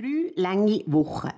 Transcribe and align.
Drei 0.00 0.32
lange 0.36 0.84
Wochen. 0.86 1.32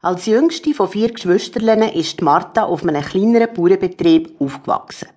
Als 0.00 0.24
jüngste 0.24 0.72
von 0.72 0.88
vier 0.88 1.12
Geschwistern 1.12 1.82
ist 1.82 2.22
Martha 2.22 2.62
auf 2.62 2.82
einem 2.82 3.02
kleineren 3.02 3.52
Bauernbetrieb 3.52 4.34
aufgewachsen. 4.40 5.08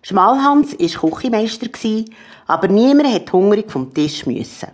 Schmalhans 0.00 0.78
war 0.78 1.10
Küchenmeister, 1.10 1.66
aber 2.46 2.68
niemand 2.68 3.12
hat 3.12 3.32
hungrig 3.32 3.72
vom 3.72 3.92
Tisch 3.92 4.24
müssen. 4.24 4.68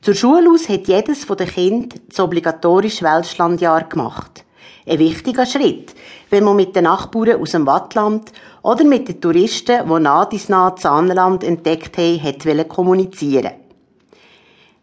Zur 0.00 0.14
Schule 0.14 0.48
aus 0.48 0.68
hat 0.68 0.86
jedes 0.86 1.26
der 1.26 1.46
Kind 1.48 2.00
das 2.08 2.20
obligatorische 2.20 3.04
Welschlandjahr 3.04 3.88
gemacht. 3.88 4.44
Ein 4.86 5.00
wichtiger 5.00 5.44
Schritt, 5.44 5.92
wenn 6.30 6.44
man 6.44 6.54
mit 6.54 6.76
den 6.76 6.84
Nachbarn 6.84 7.42
aus 7.42 7.50
dem 7.50 7.66
Wattland 7.66 8.30
oder 8.62 8.84
mit 8.84 9.08
den 9.08 9.20
Touristen, 9.20 9.88
die 9.88 10.00
nah 10.00 10.24
dies 10.24 10.46
Zahnland 10.46 11.42
entdeckt 11.42 11.98
haben, 11.98 12.22
hat 12.22 12.68
kommunizieren 12.68 13.65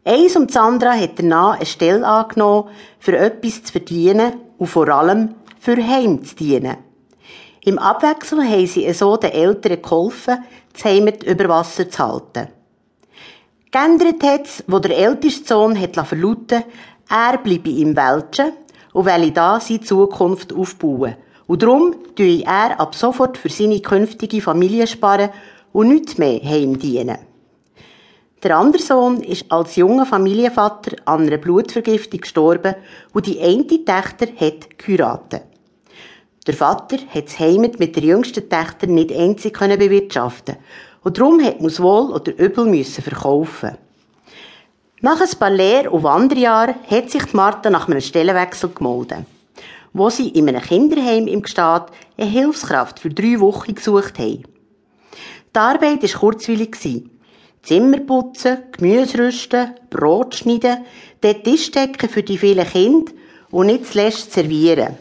Eins 0.05 0.35
und 0.35 0.49
das 0.49 0.57
andere 0.57 0.99
hat 0.99 1.17
danach 1.17 1.55
eine 1.55 1.65
Stelle 1.65 2.05
angenommen, 2.05 2.69
für 2.99 3.17
etwas 3.17 3.63
zu 3.63 3.71
verdienen 3.71 4.33
und 4.57 4.67
vor 4.67 4.89
allem 4.89 5.35
für 5.59 5.77
Heim 5.77 6.23
zu 6.25 6.35
dienen. 6.35 6.77
Im 7.63 7.79
Abwechsel 7.79 8.43
haben 8.43 8.67
sie 8.67 8.91
so 8.91 9.15
den 9.15 9.31
Eltern 9.31 9.81
geholfen, 9.81 10.43
das 10.73 10.83
Heimat 10.83 11.23
über 11.23 11.47
Wasser 11.47 11.89
zu 11.89 12.05
halten. 12.05 12.49
Geändert 13.71 14.21
hat 14.23 14.45
es, 14.45 14.63
wo 14.67 14.79
der 14.79 14.97
älteste 14.97 15.47
Sohn 15.47 15.79
hat 15.79 15.95
verlauten 15.95 16.63
er 17.09 17.37
bleibe 17.37 17.69
im 17.69 17.95
Welschen 17.95 18.53
und 18.93 19.05
will 19.05 19.31
da 19.31 19.59
seine 19.59 19.81
Zukunft 19.81 20.53
aufbauen. 20.53 21.15
Und 21.47 21.61
darum 21.61 21.95
tue 22.15 22.43
er 22.43 22.79
ab 22.79 22.95
sofort 22.95 23.37
für 23.37 23.49
seine 23.49 23.81
künftige 23.81 24.41
Familie 24.41 24.87
sparen 24.87 25.29
und 25.73 25.89
nichts 25.89 26.17
mehr 26.17 26.41
heim 26.41 26.79
dienen. 26.79 27.17
Der 28.43 28.57
andere 28.57 28.83
Sohn 28.83 29.21
ist 29.21 29.49
als 29.49 29.77
junger 29.77 30.05
Familienvater 30.05 30.97
an 31.05 31.21
einer 31.21 31.37
Blutvergiftung 31.37 32.19
gestorben 32.19 32.75
und 33.13 33.25
die 33.25 33.39
eine 33.39 33.65
Tochter 33.85 34.27
hat 34.35 34.77
geheiratet. 34.77 35.43
Der 36.45 36.53
Vater 36.53 36.97
hat 37.13 37.27
das 37.27 37.39
Heimat 37.39 37.79
mit 37.79 37.95
der 37.95 38.03
jüngsten 38.03 38.49
Tochter 38.49 38.87
nicht 38.87 39.13
einzig 39.13 39.57
bewirtschaften 39.57 40.57
und 41.03 41.17
darum 41.17 41.41
hat 41.41 41.61
man 41.61 41.69
es 41.69 41.81
wohl 41.81 42.11
oder 42.11 42.37
übel 42.37 42.83
verkaufen. 42.83 43.77
Nach 44.99 45.21
ein 45.21 45.39
paar 45.39 45.49
Lehr- 45.49 45.93
und 45.93 46.03
Wanderjahren 46.03 46.75
hat 46.89 47.11
sich 47.11 47.31
Martha 47.31 47.69
nach 47.69 47.87
einem 47.87 48.01
Stellenwechsel 48.01 48.71
gemeldet, 48.75 49.25
wo 49.93 50.09
sie 50.09 50.27
in 50.27 50.49
einem 50.49 50.61
Kinderheim 50.61 51.27
im 51.27 51.43
Gstaad 51.43 51.91
eine 52.17 52.29
Hilfskraft 52.29 52.99
für 52.99 53.09
drei 53.09 53.39
Wochen 53.39 53.73
gesucht 53.73 54.19
haben. 54.19 54.43
Die 55.55 55.59
Arbeit 55.59 56.03
war 56.03 56.19
kurzweilig. 56.19 57.05
Zimmer 57.63 58.01
putzen, 58.01 58.57
Gemüse 58.73 59.17
rüsten, 59.19 59.73
Brot 59.89 60.35
schneiden, 60.35 60.85
den 61.23 61.43
Tisch 61.43 61.71
decken 61.71 62.09
für 62.09 62.21
die 62.21 62.37
vielen 62.37 62.67
Kinder 62.67 63.11
und 63.51 63.67
nicht 63.67 63.85
zuletzt 63.85 64.33
servieren. 64.33 64.97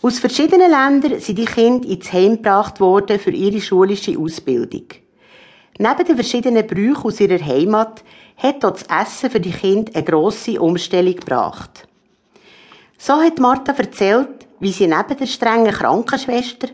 Aus 0.00 0.20
verschiedenen 0.20 0.70
Ländern 0.70 1.18
sind 1.18 1.38
die 1.38 1.44
Kinder 1.44 1.88
ins 1.88 2.12
Heim 2.12 2.36
gebracht 2.36 2.78
worden 2.78 3.18
für 3.18 3.32
ihre 3.32 3.60
schulische 3.60 4.16
Ausbildung. 4.16 4.84
Neben 5.76 6.04
den 6.06 6.14
verschiedenen 6.14 6.66
Brüchen 6.66 7.04
aus 7.04 7.20
ihrer 7.20 7.44
Heimat 7.44 8.04
hat 8.36 8.62
dort 8.62 8.88
das 8.88 9.06
Essen 9.06 9.30
für 9.30 9.40
die 9.40 9.50
Kinder 9.50 9.90
eine 9.94 10.04
grosse 10.04 10.60
Umstellung 10.60 11.16
gebracht. 11.16 11.88
So 12.96 13.14
hat 13.14 13.40
Martha 13.40 13.72
erzählt, 13.72 14.46
wie 14.60 14.70
sie 14.70 14.86
neben 14.86 15.16
der 15.18 15.26
strengen 15.26 15.72
Krankenschwester, 15.72 16.68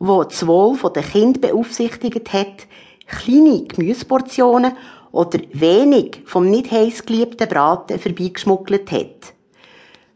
die 0.00 0.22
das 0.28 0.46
Wohl 0.46 0.76
der 0.94 1.02
Kinder 1.02 1.40
beaufsichtigt 1.40 2.32
hat, 2.32 2.66
kleine 3.08 3.64
Gemüseportionen 3.64 4.76
oder 5.10 5.40
wenig 5.52 6.22
vom 6.26 6.48
nicht 6.48 6.70
heiß 6.70 7.04
geliebten 7.06 7.48
Braten 7.48 7.98
vorbeigeschmuggelt 7.98 8.92
hat. 8.92 9.34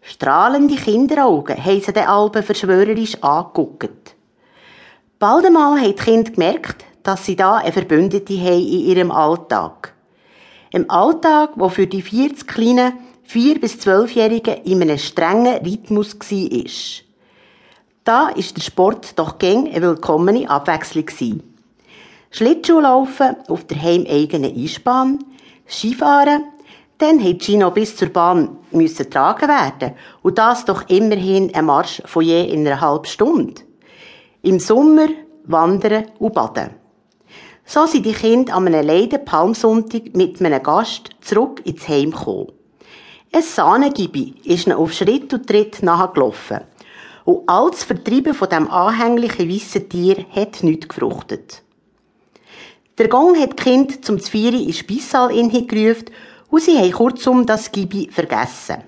Strahlende 0.02 0.76
Kinderaugen 0.76 1.64
haben 1.64 1.80
sie 1.80 1.92
den 1.92 2.06
Alben 2.06 2.42
verschwörerisch 2.42 3.22
angeguckt. 3.22 4.14
Bald 5.18 5.46
einmal 5.46 5.80
haben 5.80 5.94
die 5.96 6.02
Kinder 6.02 6.30
gemerkt, 6.30 6.84
dass 7.04 7.24
sie 7.24 7.36
da 7.36 7.56
eine 7.56 7.72
Verbündete 7.72 8.38
haben 8.38 8.66
in 8.66 8.86
ihrem 8.86 9.10
Alltag. 9.10 9.94
Im 10.72 10.90
Alltag, 10.90 11.50
wo 11.56 11.68
für 11.68 11.86
die 11.86 12.02
40 12.02 12.46
kleinen 12.46 12.94
4- 13.28 13.60
bis 13.60 13.74
12-Jährigen 13.76 14.64
in 14.64 14.82
einem 14.82 14.98
strengen 14.98 15.64
Rhythmus 15.64 16.18
war. 16.18 16.70
Da 18.04 18.28
ist 18.30 18.56
der 18.56 18.62
Sport 18.62 19.18
doch 19.18 19.38
gäng 19.38 19.68
eine 19.68 19.82
willkommene 19.82 20.50
Abwechslung 20.50 21.06
gewesen. 21.06 21.51
Schlittschuhlaufen 22.32 23.36
auf 23.48 23.64
der 23.66 23.82
heimeigenen 23.82 24.56
Einsbahn, 24.56 25.18
Skifahren, 25.68 26.44
dann 26.96 27.18
musste 27.18 27.58
noch 27.58 27.74
bis 27.74 27.94
zur 27.94 28.08
Bahn 28.08 28.56
müssen 28.70 29.04
getragen 29.04 29.48
werden. 29.48 29.94
Und 30.22 30.38
das 30.38 30.64
doch 30.64 30.88
immerhin 30.88 31.54
ein 31.54 31.66
Marsch 31.66 32.00
von 32.06 32.24
je 32.24 32.42
in 32.44 32.66
einer 32.66 32.80
halben 32.80 33.04
Stunde. 33.04 33.60
Im 34.40 34.58
Sommer 34.58 35.08
wandern 35.44 36.06
und 36.18 36.32
baden. 36.32 36.70
So 37.66 37.84
sind 37.84 38.06
die 38.06 38.14
Kinder 38.14 38.54
an 38.54 38.66
einem 38.66 38.86
leiden 38.86 39.24
Palmsonntag 39.24 40.14
mit 40.14 40.40
einem 40.40 40.62
Gast 40.62 41.10
zurück 41.20 41.60
ins 41.64 41.86
Heim 41.86 42.12
gekommen. 42.12 42.52
Ein 43.30 43.42
Sahnengibi 43.42 44.36
ist 44.44 44.66
ihnen 44.66 44.76
auf 44.76 44.94
Schritt 44.94 45.34
und 45.34 45.46
Tritt 45.46 45.82
nachgelaufen. 45.82 46.60
Und 47.24 47.46
alles 47.46 47.84
Vertreiben 47.84 48.32
von 48.32 48.48
dem 48.48 48.70
anhänglichen 48.70 49.50
weißen 49.50 49.88
Tier 49.88 50.24
hat 50.34 50.62
nichts 50.62 50.88
gefruchtet. 50.88 51.62
Der 52.98 53.08
Gong 53.08 53.38
hat 53.40 53.58
die 53.58 53.62
Kinder 53.62 54.02
zum 54.02 54.20
Zvieri 54.20 54.64
ins 54.64 54.78
Speissaal 54.78 55.28
gerufen 55.28 56.10
und 56.50 56.62
sie 56.62 56.76
haben 56.76 56.92
kurzum 56.92 57.46
das 57.46 57.72
Gibi 57.72 58.10
vergessen. 58.10 58.84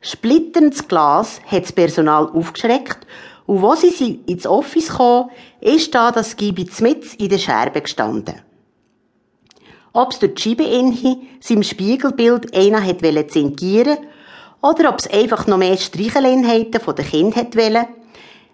Splitterndes 0.00 0.86
Glas 0.86 1.40
hat 1.44 1.64
das 1.64 1.72
Personal 1.72 2.28
aufgeschreckt 2.28 3.06
und 3.46 3.62
wo 3.62 3.74
sie 3.74 4.20
ins 4.26 4.46
Office 4.46 4.90
kamen, 4.90 5.30
ist 5.60 5.92
da 5.92 6.12
das 6.12 6.36
Gibi 6.36 6.68
mit 6.80 7.14
in 7.14 7.28
der 7.28 7.38
Scherbe 7.38 7.80
gestanden. 7.80 8.36
Ob 9.92 10.12
es 10.12 10.20
durch 10.20 10.34
die 10.34 10.42
Scheibe 10.42 10.62
inhi 10.62 11.16
seinem 11.40 11.64
Spiegelbild 11.64 12.54
einer 12.54 12.86
hat 12.86 13.30
zingieren 13.32 13.98
oder 14.62 14.88
ob 14.88 15.00
es 15.00 15.10
einfach 15.10 15.48
noch 15.48 15.58
mehr 15.58 15.76
Streicheleinheiten 15.76 16.80
von 16.80 16.94
den 16.94 17.06
Kindern 17.06 17.40
hat 17.40 17.56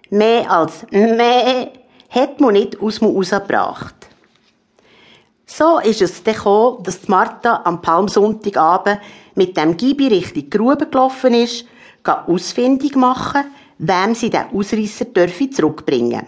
mehr 0.08 0.50
als 0.50 0.86
mehr 0.90 1.72
hat 2.08 2.40
man 2.40 2.54
nicht 2.54 2.80
aus 2.80 3.00
dem 3.00 3.08
rausgebracht. 3.08 4.05
So 5.58 5.78
ist 5.78 6.02
es 6.02 6.22
dann 6.22 6.34
gekommen, 6.34 6.82
dass 6.82 7.08
Martha 7.08 7.62
am 7.64 7.80
Palmsonntagabend 7.80 9.00
mit 9.36 9.56
dem 9.56 9.74
Gibi 9.78 10.08
Richtung 10.08 10.50
Grube 10.50 10.86
gelaufen 10.86 11.32
ist, 11.32 11.64
ausfindig 12.04 12.94
machen, 12.94 13.44
wem 13.78 14.14
sie 14.14 14.28
den 14.28 14.50
Ausreißer 14.52 15.06
zurückbringen 15.50 16.26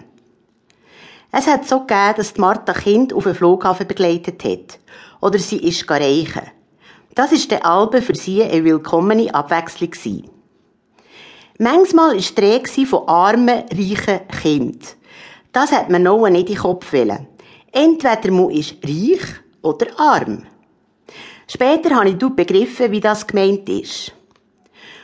Es 1.31 1.47
hat 1.47 1.69
so 1.69 1.81
gegeben, 1.81 2.15
dass 2.17 2.39
Martha 2.39 2.73
Kind 2.73 3.13
auf 3.13 3.25
den 3.25 3.35
Flughafen 3.35 3.87
begleitet 3.87 4.43
hat. 4.45 4.79
Oder 5.21 5.39
sie 5.39 5.59
ist 5.59 5.91
reichen. 5.91 6.51
Das 7.15 7.31
ist 7.31 7.51
der 7.51 7.67
Albe 7.67 8.01
für 8.01 8.15
sie 8.15 8.43
eine 8.43 8.65
willkommene 8.65 9.35
Abwechslung 9.35 9.91
gewesen. 9.91 10.31
Manchmal 11.59 12.17
war 12.17 12.63
die 12.75 12.87
von 12.87 13.07
armen, 13.07 13.65
reichen 13.71 14.27
Kindern. 14.41 14.81
Das 15.53 15.71
hat 15.71 15.91
man 15.91 16.05
noch 16.05 16.27
nicht 16.31 16.49
in 16.49 16.55
den 16.55 16.63
Kopf 16.63 16.95
wollen. 16.95 17.29
Entweder 17.73 18.31
man 18.31 18.51
ist 18.51 18.77
reich 18.85 19.23
oder 19.63 19.87
arm. 19.99 20.45
Später 21.47 21.97
habe 21.97 22.11
ich 22.11 22.17
begriffen, 22.17 22.91
wie 22.91 23.01
das 23.01 23.27
gemeint 23.27 23.69
ist. 23.69 24.13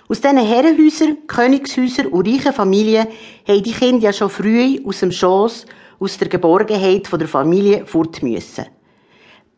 Aus 0.08 0.20
diesen 0.20 0.38
Herrenhäusern, 0.38 1.26
Königshäusern 1.26 2.08
und 2.08 2.28
reichen 2.28 2.52
Familien 2.52 3.06
haben 3.48 3.62
die 3.62 3.72
Kinder 3.72 4.04
ja 4.04 4.12
schon 4.12 4.28
früh 4.28 4.78
aus 4.84 5.00
dem 5.00 5.10
Schoss, 5.10 5.64
aus 5.98 6.18
der 6.18 6.28
Geborgenheit 6.28 7.10
der 7.10 7.28
Familie 7.28 7.86
fort 7.86 8.22
müssen. 8.22 8.66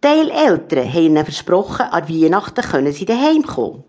Teil 0.01 0.31
Eltern 0.31 0.93
haben 0.93 1.03
ihnen 1.03 1.25
versprochen, 1.25 1.87
an 1.87 2.09
Weihnachten 2.09 2.63
können 2.63 2.93
sie 2.93 3.07
daheim 3.07 3.43
kommen. 3.43 3.83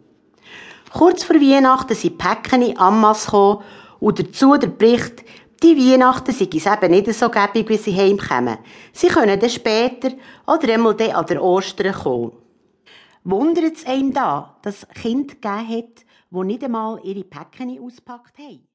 Kurz 0.91 1.23
vor 1.23 1.35
Weihnachten 1.35 1.93
sind 1.93 2.17
Päckchen 2.17 2.63
in 2.63 2.79
Ammas 2.79 3.25
gekommen 3.25 3.61
und 3.99 4.17
dazu 4.19 4.57
der 4.57 4.69
Bericht, 4.69 5.23
die 5.63 5.75
Weihnachten 5.75 6.33
sind 6.33 6.53
es 6.53 6.65
eben 6.65 6.91
nicht 6.91 7.13
so 7.13 7.29
gäbig, 7.29 7.69
wie 7.69 7.77
sie 7.77 7.95
heimkommen. 7.95 8.57
Sie 8.93 9.07
können 9.07 9.39
dann 9.39 9.49
später 9.49 10.11
oder 10.45 10.73
einmal 10.73 10.95
dann 10.95 11.11
an 11.11 11.25
der 11.25 11.43
Ostern 11.43 11.93
kommen. 11.93 12.33
Wundert 13.23 13.75
es 13.75 13.85
einem 13.85 14.13
da, 14.13 14.57
dass 14.61 14.83
es 14.83 14.89
Kinder 15.01 15.33
gegeben 15.33 15.67
hat, 15.69 16.05
die 16.29 16.45
nicht 16.45 16.63
einmal 16.63 16.99
ihre 17.03 17.23
Päckchen 17.23 17.79
auspackt 17.81 18.37
haben? 18.37 18.67